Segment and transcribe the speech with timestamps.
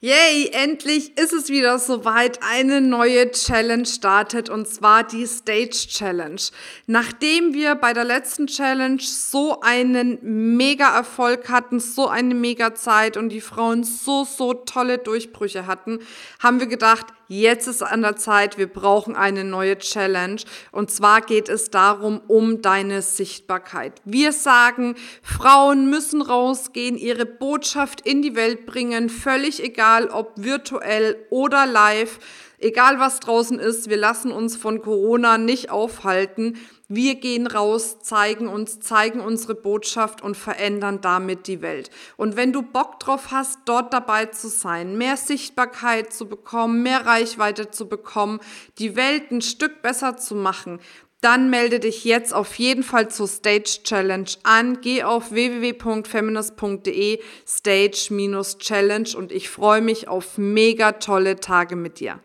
[0.00, 2.40] Yay, endlich ist es wieder soweit.
[2.42, 6.42] Eine neue Challenge startet und zwar die Stage Challenge.
[6.86, 10.18] Nachdem wir bei der letzten Challenge so einen
[10.58, 16.00] mega Erfolg hatten, so eine mega Zeit und die Frauen so, so tolle Durchbrüche hatten,
[16.40, 20.42] haben wir gedacht, jetzt ist an der Zeit, wir brauchen eine neue Challenge.
[20.72, 23.94] Und zwar geht es darum, um deine Sichtbarkeit.
[24.04, 31.16] Wir sagen, Frauen müssen rausgehen, ihre Botschaft in die Welt bringen, völlig egal, ob virtuell
[31.30, 32.18] oder live.
[32.58, 36.58] Egal was draußen ist, wir lassen uns von Corona nicht aufhalten.
[36.88, 41.90] Wir gehen raus, zeigen uns, zeigen unsere Botschaft und verändern damit die Welt.
[42.16, 47.04] Und wenn du Bock drauf hast, dort dabei zu sein, mehr Sichtbarkeit zu bekommen, mehr
[47.04, 48.40] Reichweite zu bekommen,
[48.78, 50.80] die Welt ein Stück besser zu machen,
[51.20, 54.80] dann melde dich jetzt auf jeden Fall zur Stage Challenge an.
[54.80, 62.20] Geh auf www.feminist.de Stage-Challenge und ich freue mich auf mega tolle Tage mit dir.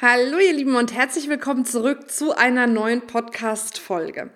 [0.00, 4.30] Hallo ihr Lieben und herzlich willkommen zurück zu einer neuen Podcast-Folge.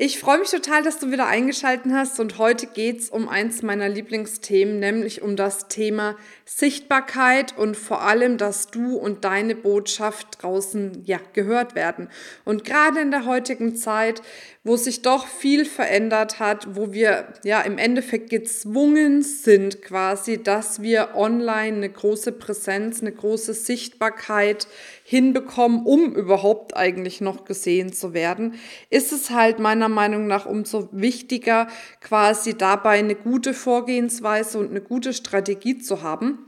[0.00, 3.88] Ich freue mich total, dass du wieder eingeschaltet hast und heute geht's um eins meiner
[3.88, 11.02] Lieblingsthemen, nämlich um das Thema Sichtbarkeit und vor allem, dass du und deine Botschaft draußen
[11.04, 12.10] ja gehört werden.
[12.44, 14.22] Und gerade in der heutigen Zeit,
[14.62, 20.80] wo sich doch viel verändert hat, wo wir ja im Endeffekt gezwungen sind quasi, dass
[20.80, 24.68] wir online eine große Präsenz, eine große Sichtbarkeit
[25.08, 28.56] hinbekommen, um überhaupt eigentlich noch gesehen zu werden,
[28.90, 31.68] ist es halt meiner Meinung nach umso wichtiger,
[32.02, 36.47] quasi dabei eine gute Vorgehensweise und eine gute Strategie zu haben.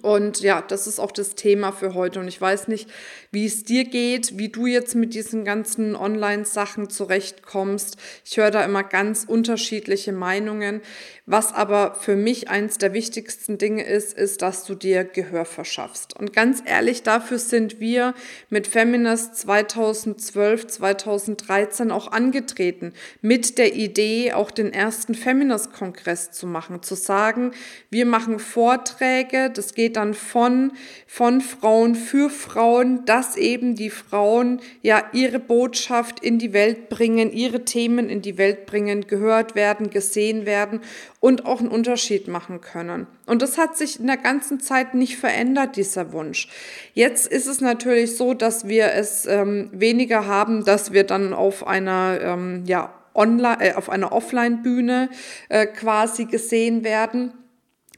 [0.00, 2.20] Und ja, das ist auch das Thema für heute.
[2.20, 2.88] Und ich weiß nicht,
[3.30, 7.96] wie es dir geht, wie du jetzt mit diesen ganzen Online-Sachen zurechtkommst.
[8.24, 10.80] Ich höre da immer ganz unterschiedliche Meinungen.
[11.24, 16.16] Was aber für mich eins der wichtigsten Dinge ist, ist, dass du dir Gehör verschaffst.
[16.18, 18.14] Und ganz ehrlich, dafür sind wir
[18.50, 26.82] mit Feminist 2012, 2013 auch angetreten, mit der Idee, auch den ersten Feminist-Kongress zu machen,
[26.82, 27.52] zu sagen,
[27.88, 30.72] wir machen Vorträge, das geht dann von,
[31.06, 37.32] von Frauen für Frauen, dass eben die Frauen ja ihre Botschaft in die Welt bringen,
[37.32, 40.80] ihre Themen in die Welt bringen, gehört werden, gesehen werden
[41.20, 43.06] und auch einen Unterschied machen können.
[43.26, 46.48] Und das hat sich in der ganzen Zeit nicht verändert, dieser Wunsch.
[46.94, 51.66] Jetzt ist es natürlich so, dass wir es ähm, weniger haben, dass wir dann auf
[51.66, 55.10] einer, ähm, ja, online, äh, auf einer Offline-Bühne
[55.48, 57.32] äh, quasi gesehen werden.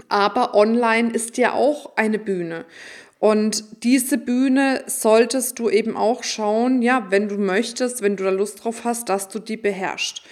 [0.09, 2.65] Aber online ist ja auch eine Bühne.
[3.19, 8.31] Und diese Bühne solltest du eben auch schauen, ja, wenn du möchtest, wenn du da
[8.31, 10.23] Lust drauf hast, dass du die beherrschst.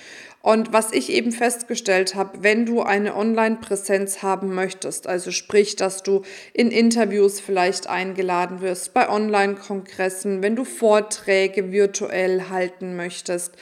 [0.42, 6.02] Und was ich eben festgestellt habe, wenn du eine Online-Präsenz haben möchtest, also sprich, dass
[6.02, 13.52] du in Interviews vielleicht eingeladen wirst, bei Online-Kongressen, wenn du Vorträge virtuell halten möchtest,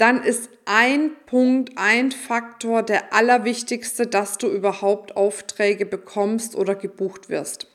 [0.00, 7.28] dann ist ein Punkt, ein Faktor der allerwichtigste, dass du überhaupt Aufträge bekommst oder gebucht
[7.28, 7.66] wirst.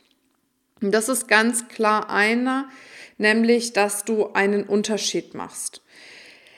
[0.81, 2.67] Und das ist ganz klar einer,
[3.17, 5.81] nämlich, dass du einen Unterschied machst.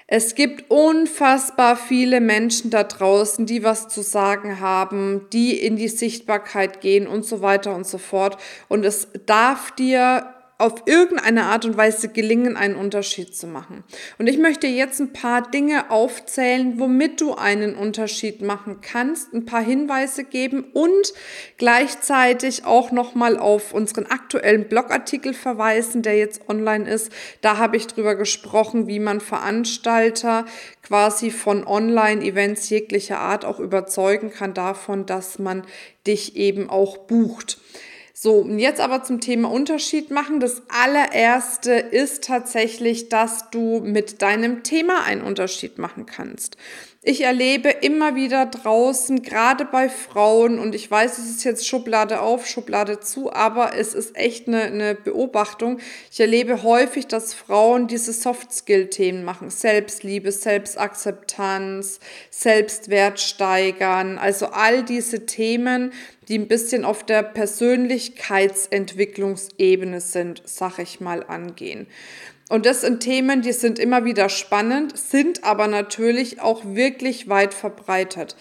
[0.10, 5.90] Es gibt unfassbar viele Menschen da draußen, die was zu sagen haben, die in die
[5.90, 8.38] Sichtbarkeit gehen und so weiter und so fort.
[8.70, 13.84] Und es darf dir auf irgendeine Art und Weise gelingen, einen Unterschied zu machen.
[14.18, 19.46] Und ich möchte jetzt ein paar Dinge aufzählen, womit du einen Unterschied machen kannst, ein
[19.46, 21.14] paar Hinweise geben und
[21.58, 27.12] gleichzeitig auch nochmal auf unseren aktuellen Blogartikel verweisen, der jetzt online ist.
[27.42, 30.46] Da habe ich drüber gesprochen, wie man Veranstalter
[30.82, 35.64] quasi von Online-Events jeglicher Art auch überzeugen kann davon, dass man
[36.08, 37.60] dich eben auch bucht.
[38.20, 40.40] So, und jetzt aber zum Thema Unterschied machen.
[40.40, 46.58] Das allererste ist tatsächlich, dass du mit deinem Thema einen Unterschied machen kannst.
[47.04, 52.22] Ich erlebe immer wieder draußen, gerade bei Frauen, und ich weiß, es ist jetzt Schublade
[52.22, 55.78] auf, Schublade zu, aber es ist echt eine, eine Beobachtung.
[56.12, 59.52] Ich erlebe häufig, dass Frauen diese Soft-Skill-Themen machen.
[59.52, 62.00] Selbstliebe, Selbstakzeptanz,
[62.32, 64.18] Selbstwert steigern.
[64.18, 65.94] Also all diese Themen,
[66.28, 71.86] die ein bisschen auf der Persönlichkeitsentwicklungsebene sind, sag ich mal, angehen.
[72.50, 77.54] Und das sind Themen, die sind immer wieder spannend, sind aber natürlich auch wirklich weit
[77.54, 78.36] verbreitet.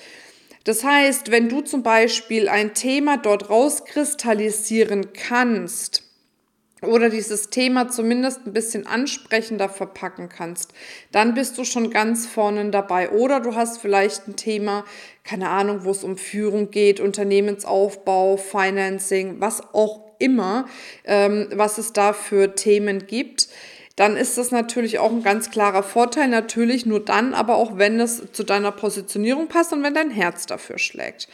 [0.64, 6.06] Das heißt, wenn du zum Beispiel ein Thema dort rauskristallisieren kannst,
[6.82, 10.72] oder dieses Thema zumindest ein bisschen ansprechender verpacken kannst,
[11.10, 13.10] dann bist du schon ganz vorne dabei.
[13.10, 14.84] Oder du hast vielleicht ein Thema,
[15.24, 20.66] keine Ahnung, wo es um Führung geht, Unternehmensaufbau, Financing, was auch immer,
[21.04, 23.48] ähm, was es da für Themen gibt
[23.96, 26.28] dann ist das natürlich auch ein ganz klarer Vorteil.
[26.28, 30.44] Natürlich nur dann, aber auch wenn es zu deiner Positionierung passt und wenn dein Herz
[30.44, 31.28] dafür schlägt.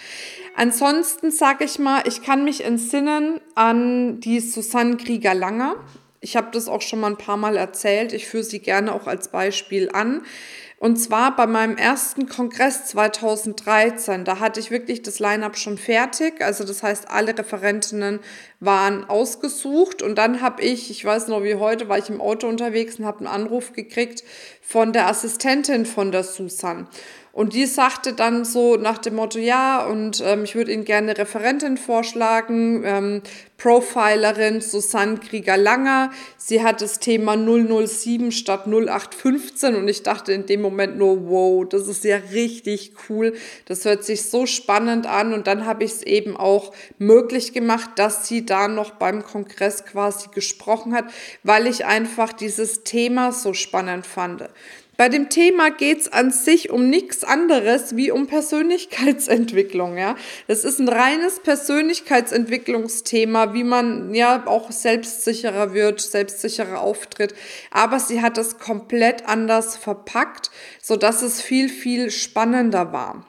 [0.55, 5.75] Ansonsten sage ich mal, ich kann mich entsinnen an die Susanne Krieger-Langer.
[6.21, 8.13] Ich habe das auch schon mal ein paar Mal erzählt.
[8.13, 10.23] Ich führe sie gerne auch als Beispiel an.
[10.83, 16.43] Und zwar bei meinem ersten Kongress 2013, da hatte ich wirklich das Line-up schon fertig.
[16.43, 18.19] Also das heißt, alle Referentinnen
[18.59, 20.03] waren ausgesucht.
[20.03, 23.05] Und dann habe ich, ich weiß noch wie heute, war ich im Auto unterwegs und
[23.05, 24.25] habe einen Anruf gekriegt
[24.61, 26.89] von der Assistentin von der Susan.
[27.33, 31.13] Und die sagte dann so nach dem Motto, ja, und ähm, ich würde Ihnen gerne
[31.13, 33.23] eine Referentin vorschlagen, ähm,
[33.57, 36.11] Profilerin Susanne Krieger-Langer.
[36.37, 41.65] Sie hat das Thema 007 statt 0815 und ich dachte in dem Moment nur, wow,
[41.67, 43.35] das ist ja richtig cool.
[43.67, 47.91] Das hört sich so spannend an und dann habe ich es eben auch möglich gemacht,
[47.97, 51.07] dass sie da noch beim Kongress quasi gesprochen hat,
[51.45, 54.49] weil ich einfach dieses Thema so spannend fand.
[54.99, 59.97] Bei dem Thema geht es an sich um nichts anderes wie um Persönlichkeitsentwicklung.
[59.97, 60.17] Ja?
[60.49, 67.35] Das ist ein reines Persönlichkeitsentwicklungsthema, wie man ja auch selbstsicherer wird, selbstsicherer auftritt.
[67.71, 70.51] Aber sie hat es komplett anders verpackt,
[70.81, 73.25] sodass es viel, viel spannender war.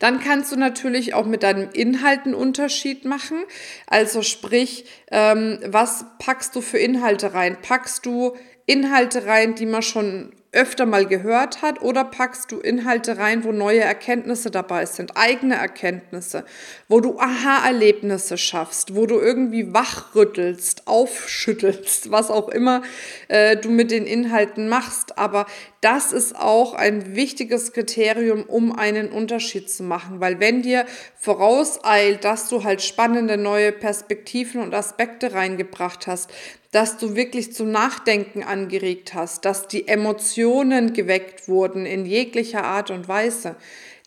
[0.00, 3.44] Dann kannst du natürlich auch mit deinem Inhalt einen Unterschied machen.
[3.86, 7.56] Also sprich, ähm, was packst du für Inhalte rein?
[7.62, 8.36] Packst du
[8.66, 13.52] Inhalte rein, die man schon öfter mal gehört hat oder packst du Inhalte rein, wo
[13.52, 16.44] neue Erkenntnisse dabei sind, eigene Erkenntnisse,
[16.88, 22.82] wo du Aha-Erlebnisse schaffst, wo du irgendwie wachrüttelst, aufschüttelst, was auch immer
[23.28, 25.18] äh, du mit den Inhalten machst.
[25.18, 25.46] Aber
[25.80, 30.84] das ist auch ein wichtiges Kriterium, um einen Unterschied zu machen, weil wenn dir
[31.16, 36.30] vorauseilt, dass du halt spannende neue Perspektiven und Aspekte reingebracht hast,
[36.70, 42.90] dass du wirklich zum Nachdenken angeregt hast, dass die Emotionen geweckt wurden in jeglicher Art
[42.90, 43.56] und Weise,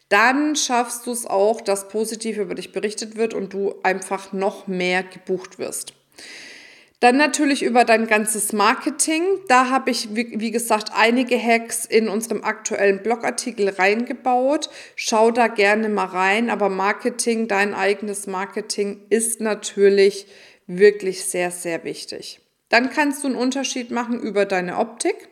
[0.09, 4.67] dann schaffst du es auch, dass positiv über dich berichtet wird und du einfach noch
[4.67, 5.93] mehr gebucht wirst.
[7.03, 9.23] Dann natürlich über dein ganzes Marketing.
[9.49, 14.69] Da habe ich, wie, wie, gesagt, einige Hacks in unserem aktuellen Blogartikel reingebaut.
[14.95, 16.49] Schau da gerne mal rein.
[16.49, 20.27] Aber Marketing, dein eigenes Marketing ist natürlich
[20.65, 22.39] wirklich sehr, sehr wichtig.
[22.69, 25.27] Dann kannst du einen Unterschied machen über deine Optik.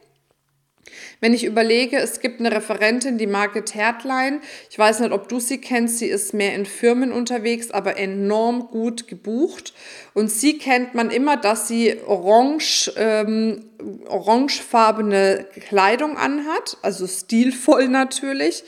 [1.20, 4.42] Wenn ich überlege, es gibt eine Referentin, die Market Herdline.
[4.70, 6.00] Ich weiß nicht, ob du sie kennst.
[6.00, 9.74] Sie ist mehr in Firmen unterwegs, aber enorm gut gebucht.
[10.14, 13.66] Und sie kennt man immer, dass sie orange, ähm,
[14.08, 18.64] orangefarbene Kleidung anhat, also stilvoll natürlich.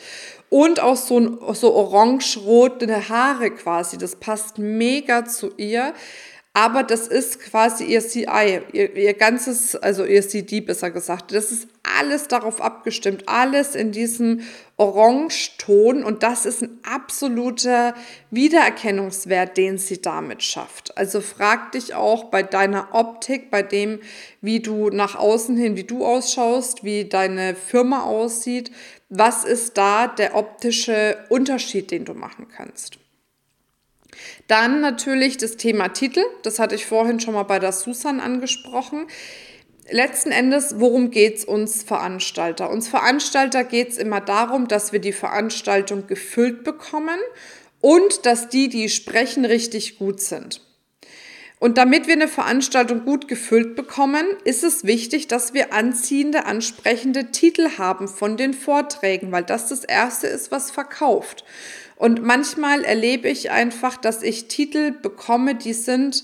[0.50, 3.98] Und auch so, so orange-rote Haare quasi.
[3.98, 5.94] Das passt mega zu ihr.
[6.56, 11.32] Aber das ist quasi ihr CI, ihr, ihr ganzes, also ihr CD besser gesagt.
[11.34, 14.42] Das ist alles darauf abgestimmt, alles in diesem
[14.78, 17.96] Orangeton und das ist ein absoluter
[18.30, 20.96] Wiedererkennungswert, den sie damit schafft.
[20.96, 24.00] Also frag dich auch bei deiner Optik, bei dem,
[24.42, 28.72] wie du nach außen hin, wie du ausschaust, wie deine Firma aussieht,
[29.10, 33.00] was ist da der optische Unterschied, den du machen kannst.
[34.48, 36.22] Dann natürlich das Thema Titel.
[36.44, 39.08] Das hatte ich vorhin schon mal bei der Susan angesprochen.
[39.90, 42.70] Letzten Endes, worum geht es uns Veranstalter?
[42.70, 47.20] Uns Veranstalter geht es immer darum, dass wir die Veranstaltung gefüllt bekommen
[47.82, 50.62] und dass die, die sprechen, richtig gut sind.
[51.64, 57.32] Und damit wir eine Veranstaltung gut gefüllt bekommen, ist es wichtig, dass wir anziehende, ansprechende
[57.32, 61.46] Titel haben von den Vorträgen, weil das das Erste ist, was verkauft.
[61.96, 66.24] Und manchmal erlebe ich einfach, dass ich Titel bekomme, die sind,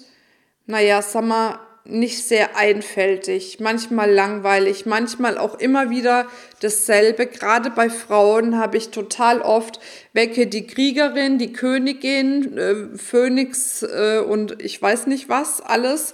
[0.65, 1.59] naja, sag mal,
[1.89, 6.27] nicht sehr einfältig, manchmal langweilig, manchmal auch immer wieder
[6.61, 7.25] dasselbe.
[7.25, 9.79] Gerade bei Frauen habe ich total oft
[10.13, 16.13] wecke die Kriegerin, die Königin, äh, Phönix äh, und ich weiß nicht was alles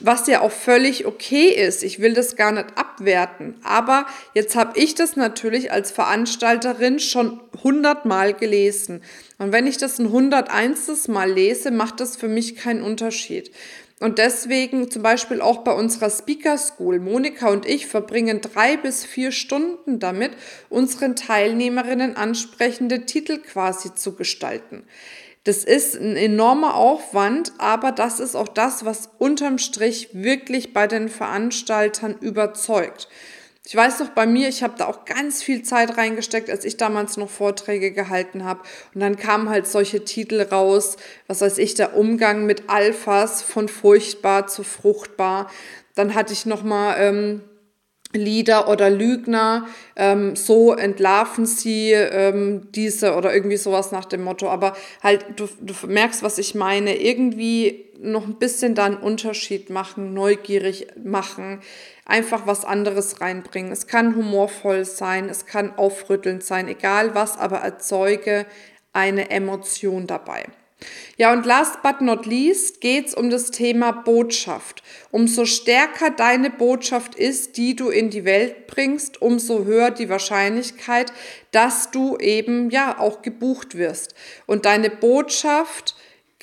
[0.00, 1.82] was ja auch völlig okay ist.
[1.82, 3.54] Ich will das gar nicht abwerten.
[3.62, 9.02] Aber jetzt habe ich das natürlich als Veranstalterin schon hundertmal gelesen.
[9.38, 13.50] Und wenn ich das ein hunderteinstes Mal lese, macht das für mich keinen Unterschied.
[14.00, 19.04] Und deswegen zum Beispiel auch bei unserer Speaker School, Monika und ich verbringen drei bis
[19.04, 20.32] vier Stunden damit,
[20.68, 24.84] unseren Teilnehmerinnen ansprechende Titel quasi zu gestalten.
[25.44, 30.86] Das ist ein enormer Aufwand, aber das ist auch das, was unterm Strich wirklich bei
[30.86, 33.08] den Veranstaltern überzeugt.
[33.66, 36.76] Ich weiß noch bei mir, ich habe da auch ganz viel Zeit reingesteckt, als ich
[36.76, 38.60] damals noch Vorträge gehalten habe.
[38.94, 40.96] Und dann kamen halt solche Titel raus,
[41.28, 45.50] was weiß ich, der Umgang mit Alphas von furchtbar zu fruchtbar.
[45.94, 47.42] Dann hatte ich noch mal ähm,
[48.14, 49.66] Lieder oder Lügner,
[49.96, 54.48] ähm, so entlarven sie ähm, diese oder irgendwie sowas nach dem Motto.
[54.48, 56.96] Aber halt, du, du merkst, was ich meine.
[56.96, 61.60] Irgendwie noch ein bisschen da einen Unterschied machen, neugierig machen,
[62.04, 63.72] einfach was anderes reinbringen.
[63.72, 68.46] Es kann humorvoll sein, es kann aufrüttelnd sein, egal was, aber erzeuge
[68.92, 70.44] eine Emotion dabei.
[71.16, 74.82] Ja, und last but not least geht es um das Thema Botschaft.
[75.10, 81.12] Umso stärker deine Botschaft ist, die du in die Welt bringst, umso höher die Wahrscheinlichkeit,
[81.52, 84.14] dass du eben ja auch gebucht wirst.
[84.46, 85.94] Und deine Botschaft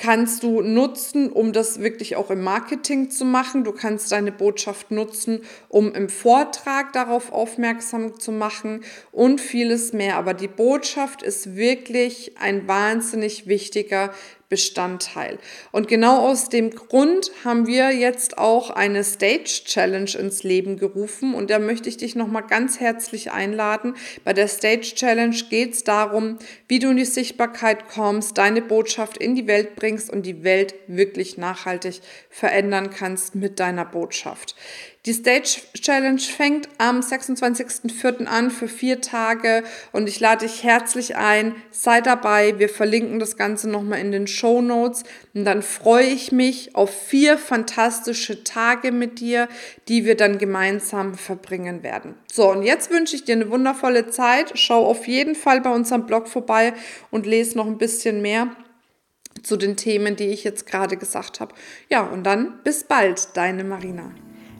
[0.01, 3.63] kannst du nutzen, um das wirklich auch im Marketing zu machen.
[3.63, 10.17] Du kannst deine Botschaft nutzen, um im Vortrag darauf aufmerksam zu machen und vieles mehr.
[10.17, 14.11] Aber die Botschaft ist wirklich ein wahnsinnig wichtiger
[14.51, 15.39] Bestandteil.
[15.71, 21.33] Und genau aus dem Grund haben wir jetzt auch eine Stage Challenge ins Leben gerufen
[21.33, 23.95] und da möchte ich dich nochmal ganz herzlich einladen.
[24.25, 29.17] Bei der Stage Challenge geht es darum, wie du in die Sichtbarkeit kommst, deine Botschaft
[29.17, 34.55] in die Welt bringst und die Welt wirklich nachhaltig verändern kannst mit deiner Botschaft.
[35.07, 38.25] Die Stage Challenge fängt am 26.04.
[38.25, 41.55] an für vier Tage und ich lade dich herzlich ein.
[41.71, 42.59] Sei dabei.
[42.59, 45.03] Wir verlinken das Ganze nochmal in den Show Notes
[45.33, 49.47] und dann freue ich mich auf vier fantastische Tage mit dir,
[49.87, 52.13] die wir dann gemeinsam verbringen werden.
[52.31, 54.51] So, und jetzt wünsche ich dir eine wundervolle Zeit.
[54.53, 56.75] Schau auf jeden Fall bei unserem Blog vorbei
[57.09, 58.55] und lese noch ein bisschen mehr
[59.41, 61.55] zu den Themen, die ich jetzt gerade gesagt habe.
[61.89, 64.11] Ja, und dann bis bald, deine Marina.